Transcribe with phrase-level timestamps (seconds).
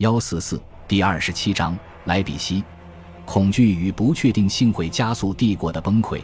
[0.00, 0.58] 幺四四
[0.88, 2.64] 第二十七章莱比锡，
[3.26, 6.22] 恐惧与不确定性会加速帝国的崩溃，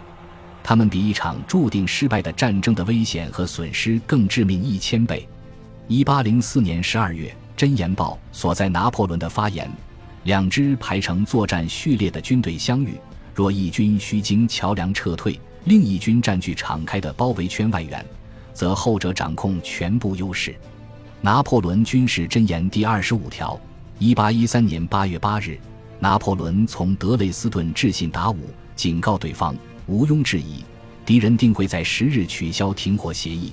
[0.65, 5.29] 他们比一场注定失败的战争的危险和损失更致命一千倍。
[5.89, 9.71] 一八零四年十二月，《箴言报》所在拿破仑的发言：
[10.25, 12.95] 两支排成作战序列的军队相遇，
[13.35, 18.03] 若一军需经桥梁撤退，另一军占据敞开的包围圈外缘，
[18.55, 20.57] 则后者掌控全部优势。
[21.27, 23.61] 拿破仑军事箴言第二十五条：
[23.99, 25.59] 一八一三年八月八日，
[25.99, 28.39] 拿破仑从德累斯顿致信达武，
[28.77, 29.53] 警告对方
[29.89, 30.63] 毋庸置疑，
[31.05, 33.53] 敌人定会在十日取消停火协议，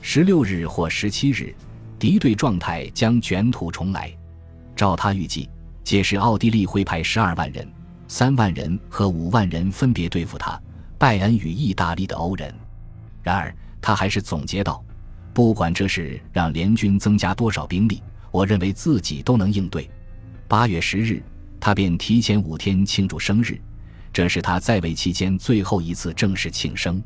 [0.00, 1.54] 十六日或十七日，
[1.98, 4.10] 敌对状态将卷土重来。
[4.74, 5.50] 照他预计，
[5.84, 7.70] 届时奥地利会派十二万人、
[8.08, 10.58] 三万人和五万人分别对付他，
[10.96, 12.50] 拜恩与意大利的欧人。
[13.22, 14.82] 然而，他还是总结道。
[15.34, 19.88] 不管这是让联军增加多少兵力，我认为自己都能应对。
[20.46, 21.22] 八月十日，
[21.58, 23.58] 他便提前五天庆祝生日，
[24.12, 27.02] 这是他在位期间最后一次正式庆生。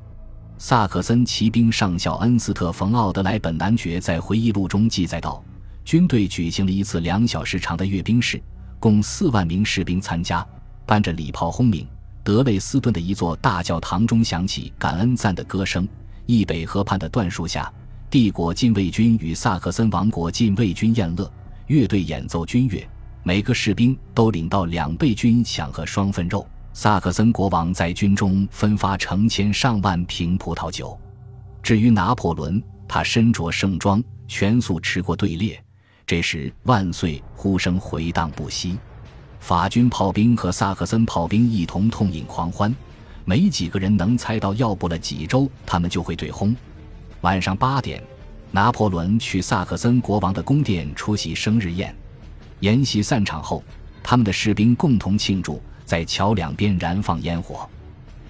[0.59, 5.45] 萨克森骑兵上校恩斯特·冯·奥德莱本男爵在回忆录中记载道
[5.85, 8.43] ：“军队举行了一次两小时长的阅兵式，
[8.81, 10.45] 共四万名士兵参加，
[10.85, 11.87] 伴着礼炮轰鸣，
[12.25, 15.87] 德累斯顿的一座大教堂中响起感恩赞的歌声。
[16.25, 17.73] 易北河畔的椴树下。”
[18.09, 21.31] 帝国禁卫军与萨克森王国禁卫军宴乐，
[21.67, 22.89] 乐队演奏军乐，
[23.25, 26.47] 每个士兵都领到两倍军饷和双份肉。
[26.73, 30.97] 萨克森国王在军中分发成千上万瓶葡萄酒。
[31.63, 35.61] 至于拿破仑，他身着盛装，全速驰过队列。
[36.07, 38.79] 这时，万岁呼声回荡不息，
[39.41, 42.73] 法军炮兵和萨克森炮兵一同痛饮狂欢。
[43.25, 46.55] 没几个人能猜到，要不了几周，他们就会对轰。
[47.27, 48.01] 晚上八点，
[48.53, 51.93] 拿破仑去萨克森国王的宫殿出席生日宴。
[52.61, 53.65] 宴席散场后，
[54.01, 57.69] 他们的士兵共同庆祝，在桥两边燃放烟火。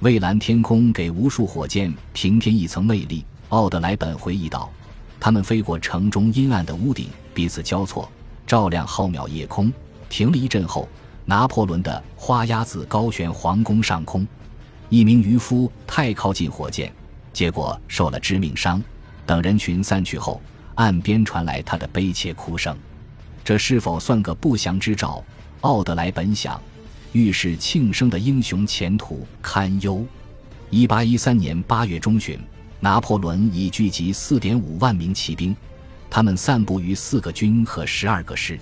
[0.00, 3.22] 蔚蓝天空给无数火箭平添一层魅力。
[3.50, 4.72] 奥德莱本回忆道
[5.20, 8.10] ：“他们飞过城中阴暗的屋顶，彼此交错，
[8.46, 9.70] 照亮浩渺夜空。
[10.08, 10.88] 停了一阵后，
[11.26, 14.26] 拿破仑的花鸭子高悬皇宫上空。
[14.88, 16.90] 一名渔夫太靠近火箭。”
[17.36, 18.82] 结果受了致命伤。
[19.26, 20.40] 等人群散去后，
[20.76, 22.74] 岸边传来他的悲切哭声。
[23.44, 25.22] 这是否算个不祥之兆？
[25.62, 26.60] 奥德莱本想，
[27.12, 30.06] 预示庆生的英雄前途堪忧。
[30.70, 32.38] 一八一三年八月中旬，
[32.80, 35.54] 拿破仑已聚集四点五万名骑兵，
[36.08, 38.58] 他们散布于四个军和十二个师。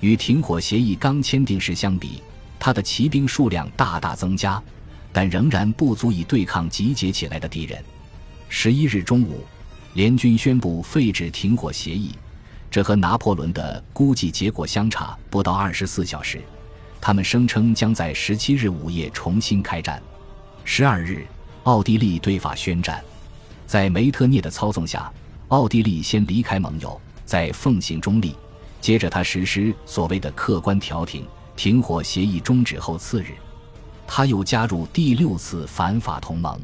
[0.00, 2.22] 与停火协议刚签订时相比，
[2.58, 4.62] 他的骑兵数量大大增加，
[5.12, 7.82] 但仍然不足以对抗集结起来的敌人。
[8.48, 9.44] 十一日中午，
[9.96, 12.10] 联军宣布废止停火协议，
[12.70, 16.38] 这和拿破仑的估计结果相差不到二十四小时。
[17.00, 20.02] 他们声称将在十七日午夜重新开战。
[20.64, 21.24] 十二日，
[21.62, 23.02] 奥地利对法宣战，
[23.66, 25.10] 在梅特涅的操纵下，
[25.48, 28.36] 奥地利先离开盟友，在奉行中立。
[28.82, 33.28] 接着，他实施所谓的客观调停，停火协议终止后次日，
[34.06, 36.60] 他又加入第六次反法同盟。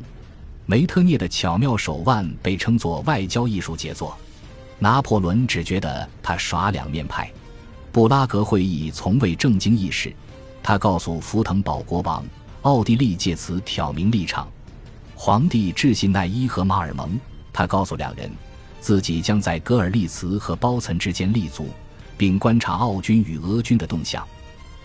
[0.64, 4.16] 梅特涅的巧妙手腕被称作外交艺术杰作，
[4.78, 7.30] 拿破仑只觉得他耍两面派。
[7.90, 10.14] 布拉格会议从未正经议事，
[10.62, 12.24] 他告诉福腾堡国王，
[12.62, 14.48] 奥地利借此挑明立场。
[15.16, 17.18] 皇帝致信奈伊和马尔蒙，
[17.52, 18.30] 他告诉两人，
[18.80, 21.68] 自己将在格尔利茨和包岑之间立足，
[22.16, 24.26] 并观察奥军与俄军的动向。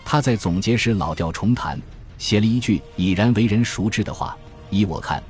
[0.04, 1.80] 他在总结时老调重弹，
[2.18, 4.36] 写了一句已然为人熟知的话
[4.70, 5.22] ：“依我看。”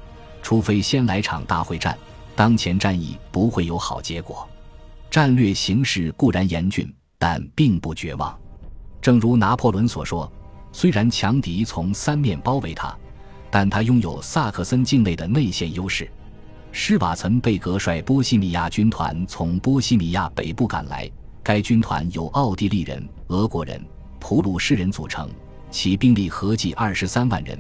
[0.49, 1.95] 除非先来场大会战，
[2.35, 4.49] 当前战役不会有好结果。
[5.11, 8.35] 战略形势固然严峻，但并不绝望。
[8.99, 10.33] 正如拿破仑所说，
[10.73, 12.97] 虽然强敌从三面包围他，
[13.51, 16.11] 但他拥有萨克森境内的内线优势。
[16.73, 21.07] 施瓦岑贝格率波西米亚军团从波西米亚北部赶来，
[21.43, 23.79] 该军团由奥地利人、俄国人、
[24.19, 25.29] 普鲁士人组成，
[25.71, 27.59] 其兵力合计二十三万人。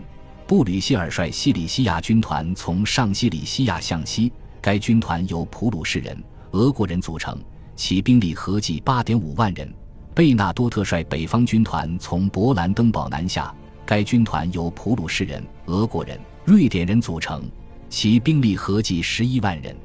[0.48, 6.16] 布吕希尔率西里西亚军团从上西里西亚向西，该军团由普鲁士人、
[6.52, 7.38] 俄国人组成，
[7.76, 9.70] 其兵力合计八点五万人。
[10.14, 13.54] 贝纳多特率北方军团从勃兰登堡南下，
[13.84, 17.42] 该军团由普鲁士人、俄国人、瑞典人组成，
[17.90, 19.76] 其兵力合计十一万人。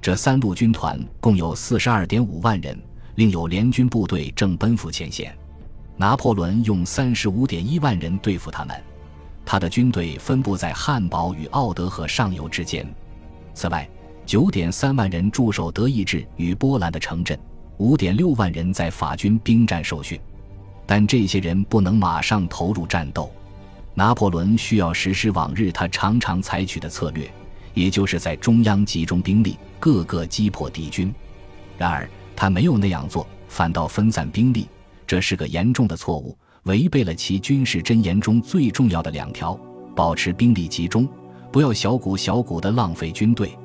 [0.00, 2.80] 这三路军团共有四十二点五万人，
[3.16, 5.36] 另有联军部队正奔赴前线。
[5.96, 8.80] 拿破仑用三十五点一万人对付他们。
[9.46, 12.86] 他的军队分布在汉堡与奥德河上游之间。
[13.54, 13.88] 此外，
[14.26, 17.38] 九点三万人驻守德意志与波兰的城镇，
[17.76, 20.20] 五点六万人在法军兵站受训，
[20.84, 23.32] 但这些人不能马上投入战斗。
[23.94, 27.30] 拿破仑需要实施往日他常常采取的策略，
[27.72, 31.14] 也就是在中央集中兵力，各个击破敌军。
[31.78, 34.68] 然而他没有那样做，反倒分散兵力，
[35.06, 39.58] 这是个严重的错误，违背了其军事箴言中最重要的两条：
[39.94, 41.08] 保持兵力集中，
[41.52, 43.56] 不要小股小股的浪费军队。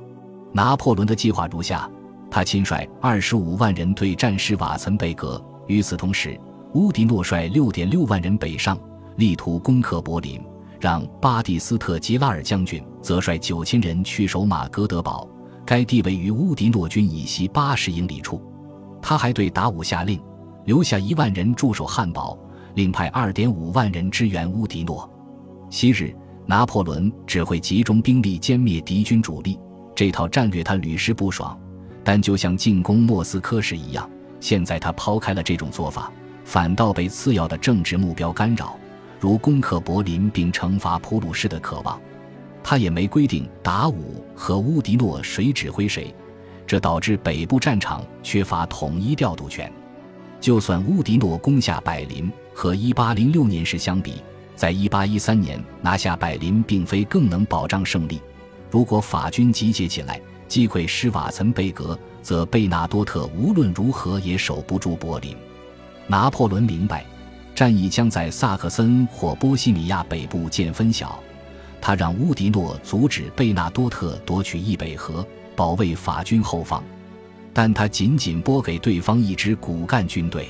[0.53, 1.89] 拿破仑的计划如下：
[2.29, 6.39] 他亲率二十五万人对战施瓦岑贝格，与此同时，
[6.75, 8.77] 乌迪诺率六点六万人北上。
[9.17, 10.39] 力图攻克柏林，
[10.79, 15.27] 让巴蒂斯特·吉拉尔将军则率九千人去守马格德堡，
[15.65, 18.41] 该地位于乌迪诺军以西八十英里处。
[19.01, 20.19] 他还对达武下令，
[20.65, 22.39] 留下一万人驻守汉堡，
[22.75, 25.09] 另派二点五万人支援乌迪诺。
[25.69, 26.15] 昔日
[26.45, 29.59] 拿破仑只会集中兵力歼灭敌军主力，
[29.95, 31.57] 这套战略他屡试不爽。
[32.03, 34.09] 但就像进攻莫斯科时一样，
[34.39, 36.11] 现在他抛开了这种做法，
[36.43, 38.75] 反倒被次要的政治目标干扰。
[39.19, 42.01] 如攻克柏林并惩罚普鲁士的渴望，
[42.63, 46.13] 他也没规定达武和乌迪诺谁指挥谁，
[46.65, 49.71] 这导致北部战场缺乏统一调度权。
[50.39, 54.15] 就算乌迪诺攻下柏林，和1806年时相比，
[54.55, 58.21] 在1813年拿下柏林并非更能保障胜利。
[58.69, 65.35] 如果法军集结起来击溃施瓦岑贝格，则贝纳多特无论如何也守不住柏林。
[66.07, 67.05] 拿破仑明白。
[67.53, 71.19] 战役将在萨克森或波西米亚北部见分晓。
[71.81, 75.23] 他让乌迪诺阻止贝纳多特夺取易北河，
[75.55, 76.81] 保卫法军后方，
[77.53, 80.47] 但他仅仅拨给对方一支骨干军队。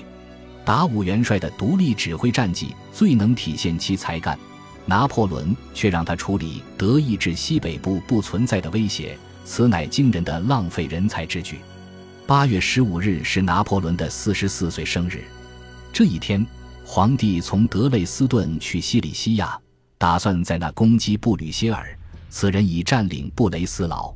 [0.63, 4.37] 达武元帅的独立指挥战绩最能体现其才干，
[4.85, 11.59] 拿破仑却让他处理德意志西北部不存在的威胁，此乃惊人的浪费人才之举。
[12.27, 15.23] 八月十五日是拿破仑的四十四岁生日，
[15.91, 16.45] 这一天。
[16.83, 19.57] 皇帝从德累斯顿去西里西亚，
[19.97, 21.97] 打算在那攻击布吕歇尔。
[22.29, 24.13] 此人已占领布雷斯劳。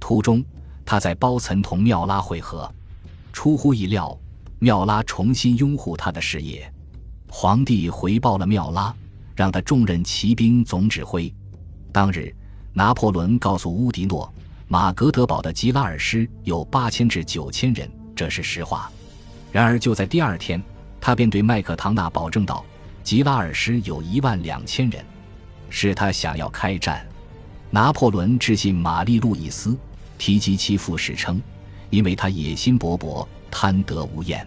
[0.00, 0.42] 途中，
[0.82, 2.72] 他在包岑同缪拉会合。
[3.34, 4.18] 出乎意料，
[4.58, 6.72] 缪拉重新拥护他的事业。
[7.28, 8.94] 皇帝回报了缪拉，
[9.34, 11.32] 让他重任骑兵总指挥。
[11.92, 12.34] 当日，
[12.72, 14.32] 拿破仑告诉乌迪诺，
[14.68, 18.90] 马格德堡的吉拉尔师有八千至九千人，这是实话。
[19.52, 20.62] 然而，就在第二天。
[20.98, 22.64] 他便对麦克唐纳保证道
[23.04, 25.04] ：“吉拉尔师有一万两千人，
[25.70, 27.06] 是他想要开战。”
[27.70, 29.78] 拿破仑致信玛丽路易斯，
[30.18, 31.40] 提及其父史称
[31.90, 34.46] ：“因为他野心勃勃，贪得无厌。”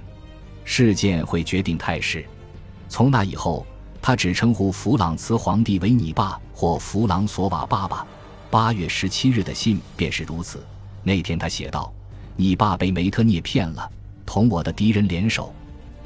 [0.66, 2.26] 事件会决定态势。
[2.88, 3.66] 从那以后，
[4.02, 8.06] 他只称呼弗朗茨皇帝为你爸或弗朗索瓦爸爸。
[8.52, 10.66] 八月十七日的信便是如此。
[11.04, 11.94] 那天他写道
[12.36, 13.90] ：“你爸被梅特涅骗了，
[14.26, 15.54] 同我的敌人联手。”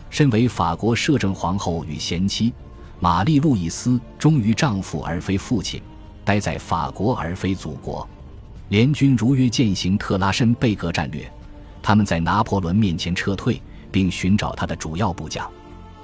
[0.10, 2.54] 身为法国摄政皇后与贤妻，
[3.00, 5.82] 玛丽路易斯忠于丈夫而非父亲，
[6.24, 8.08] 待在法国而非祖国。
[8.70, 11.32] 联军如约践行特拉申贝格战略，
[11.84, 15.48] 他们在拿破仑面前撤退，并寻找他的主要部将。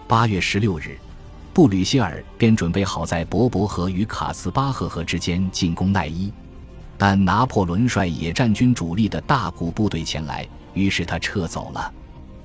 [0.07, 0.97] 八月十六日，
[1.53, 6.31] 布吕歇尔便准备好在博伯河与卡斯巴赫河之间进攻奈伊，
[6.97, 11.91] 但拿破仑率野战军主力的大股部队前来，于是他撤走了。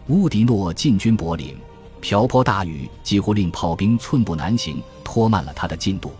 [0.06, 1.56] 乌迪诺进军柏林，
[2.00, 6.12] 瓢泼大雨几乎令炮兵寸步难行，拖慢了他的进度。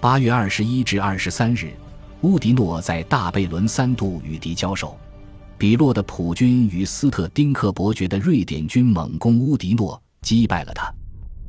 [0.00, 1.72] 八月二十一至二十三日，
[2.22, 4.96] 乌迪诺在大贝伦三度与敌交手。
[5.58, 10.88] 比洛的普军与斯特丁克伯爵的瑞典军猛攻乌迪诺，击败了他。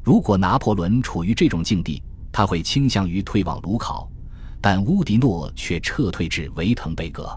[0.03, 2.01] 如果拿破仑处于这种境地，
[2.31, 4.09] 他会倾向于退往卢考，
[4.59, 7.29] 但乌迪诺却撤退至维滕贝格。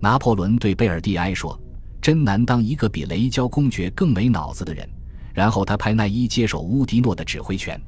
[0.00, 1.58] 拿破仑对贝尔蒂埃说。
[2.02, 4.88] 真难当一个比雷焦公爵更没脑子的人。
[5.34, 7.78] 然后他派奈伊接手乌迪诺的指挥权。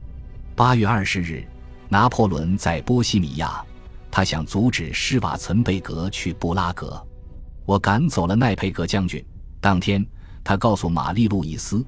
[0.54, 1.42] 八月二十日，
[1.88, 3.64] 拿破仑在波西米亚，
[4.10, 7.02] 他想阻止施瓦岑贝格去布拉格。
[7.64, 9.24] 我赶走了奈佩格将军。
[9.60, 10.04] 当天，
[10.42, 11.84] 他告诉玛丽路易斯，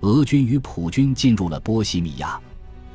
[0.00, 2.40] 俄军与普军进入了波西米亚。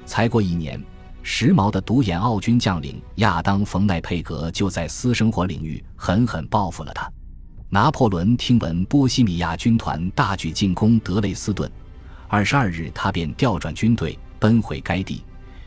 [0.05, 0.81] 才过一年，
[1.21, 7.09] 时髦的独眼奥军将领亚当冯奈佩格就在私生活领域狠狠报复了他。
[7.69, 11.71] 拿破仑听闻波西米亚军团大举进攻德累斯顿，
[12.27, 15.23] 二十二日，他便调转军队奔回该地，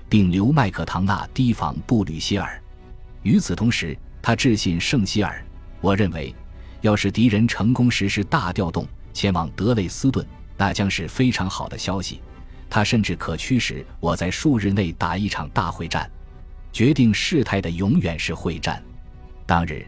[0.09, 2.63] 并留麦克唐纳提防布吕歇尔。
[3.23, 5.45] 与此同时，他致信圣希尔
[5.81, 6.33] ：“我认为，
[6.87, 10.25] 要是敌人成功实施大调动前往德累斯顿，
[10.57, 12.21] 那将是非常好的消息。
[12.71, 16.09] 他甚至可驱使我在数日内打一场大会战。
[16.73, 18.81] 决定事态的永远是会战。”
[19.45, 19.85] 当日。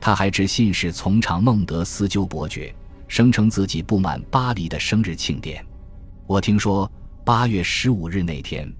[0.00, 2.72] 他还致信使从长孟德斯鸠伯爵，
[3.08, 5.62] 声称自己不满巴黎的生日庆典。
[6.24, 6.88] 我听说
[7.24, 8.72] 八月十五日那天，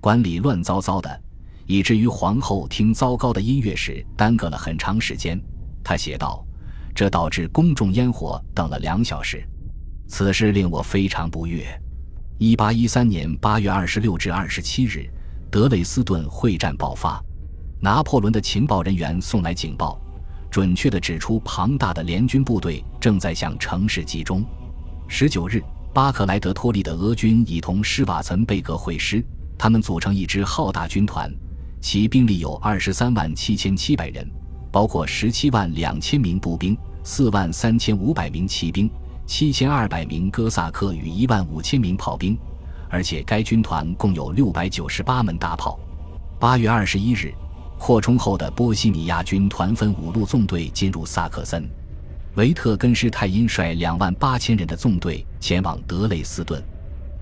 [0.00, 1.20] 馆里乱糟糟的，
[1.66, 5.36] 以至于皇后听糟糕的音乐时耽搁了很长时间。
[5.82, 6.46] 他写道
[6.94, 9.42] ：“这导致公众烟火等了两小时，
[10.08, 11.66] 此事令我非常不悦。”
[12.38, 15.08] 一八一三年八月二十六至二十七日，
[15.50, 17.22] 德累斯顿会战爆发，
[17.80, 20.00] 拿破仑的情报人员送来警报，
[20.50, 24.44] 准确地指出庞大的联军部队正在向城市集中。
[25.06, 25.62] 十九日，
[25.94, 29.24] 巴克莱德托利的俄军已同施瓦岑贝格会师，
[29.56, 31.32] 他们组成一支浩大军团，
[31.80, 34.28] 其兵力有二十三万七千七百人，
[34.72, 38.90] 包括十七万两千名步兵、四万三千五百名骑兵。
[39.24, 42.36] 七千二百名哥萨克与一万五千名炮兵，
[42.90, 45.78] 而且该军团共有六百九十八门大炮。
[46.40, 47.32] 八月二十一日，
[47.78, 51.66] 扩充后的波西米亚军团分五路纵队进入萨克森。
[52.34, 56.62] 维特根施泰因率两万八千人的纵队前往德累斯顿。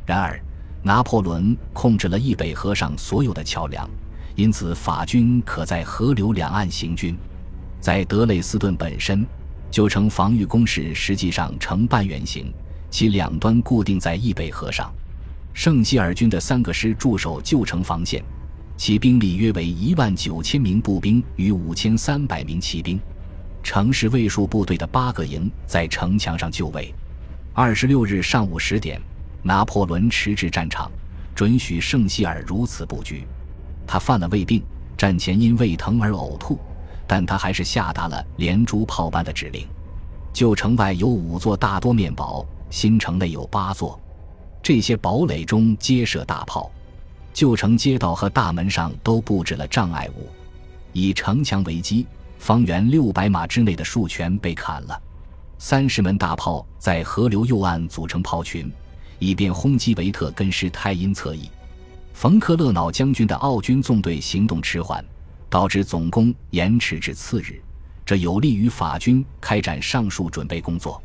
[0.06, 0.40] 然而，
[0.82, 3.88] 拿破仑控制了易北河上所有的桥梁，
[4.36, 7.16] 因此法军可在河流两岸行军。
[7.80, 9.26] 在德累斯顿本身。
[9.70, 12.52] 旧城防御工事实际上呈半圆形，
[12.90, 14.92] 其两端固定在易北河上。
[15.52, 18.20] 圣希尔军的三个师驻守旧城防线，
[18.76, 22.98] 其兵力约为一万九千名步兵与五千三百名骑兵。
[23.62, 26.92] 城市卫戍部队的八个营在城墙上就位。
[27.52, 29.00] 二十六日上午十点，
[29.42, 30.90] 拿破仑驰至战场，
[31.34, 33.24] 准许圣希尔如此布局。
[33.86, 34.62] 他犯了胃病，
[34.96, 36.58] 战前因胃疼而呕吐。
[37.10, 39.66] 但他还是下达了连珠炮般的指令。
[40.32, 43.98] 旧城外有五座大多面堡，新城内有八座。
[44.62, 46.70] 这些堡垒中皆设大炮。
[47.32, 50.28] 旧城街道和大门上都布置了障碍物，
[50.92, 52.06] 以城墙为基，
[52.38, 55.02] 方圆六百码之内的树全被砍了。
[55.58, 58.72] 三十门大炮在河流右岸组成炮群，
[59.18, 61.50] 以便轰击维特根施泰因侧翼。
[62.12, 65.04] 冯克勒瑙将军的奥军纵队行动迟缓。
[65.50, 67.60] 导致总攻延迟至次日，
[68.06, 71.02] 这有利于法军开展上述准备工作。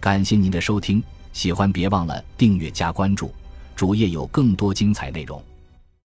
[0.00, 1.00] 感谢您的收听，
[1.34, 3.32] 喜欢别忘了订阅加关注，
[3.76, 5.40] 主页有更多精彩内容。